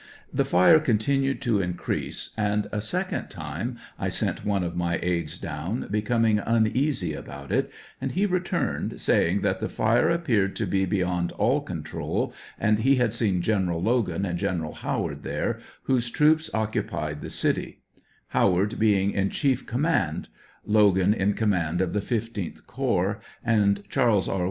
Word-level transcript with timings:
The 0.33 0.45
fire 0.45 0.79
continued 0.79 1.43
to 1.43 1.61
increase, 1.61 2.31
and 2.35 2.67
a 2.71 2.81
second 2.81 3.27
time 3.27 3.77
1 3.99 4.09
sent 4.09 4.43
one 4.43 4.63
of 4.63 4.75
my 4.75 4.97
aids 5.03 5.37
down, 5.37 5.87
becom 5.91 6.27
ing 6.27 6.39
uneasy 6.39 7.13
about 7.13 7.51
it, 7.51 7.69
and 8.01 8.13
he 8.13 8.25
returned, 8.25 8.99
saying 8.99 9.41
that 9.41 9.59
the 9.59 9.69
fire 9.69 10.09
appeared 10.09 10.55
to 10.55 10.65
be 10.65 10.85
beyond 10.85 11.33
all 11.33 11.61
control, 11.61 12.33
and 12.59 12.79
he 12.79 12.95
had 12.95 13.13
seen 13.13 13.43
General 13.43 13.79
Logan 13.79 14.25
and 14.25 14.39
General 14.39 14.73
Howard 14.73 15.21
there, 15.21 15.59
whose 15.83 16.09
troops 16.09 16.49
occupied 16.51 17.21
the 17.21 17.29
city; 17.29 17.83
Howard 18.29 18.79
being 18.79 19.11
in 19.11 19.29
chief 19.29 19.67
com 19.67 19.83
77 19.83 19.85
m 19.85 20.15
an 20.15 20.21
d; 20.23 20.29
Logan 20.65 21.13
in 21.13 21.33
command 21.35 21.79
of 21.79 21.93
the 21.93 21.99
15th 21.99 22.65
corps, 22.65 23.21
and 23.45 23.83
Charles 23.87 24.27
R. 24.27 24.39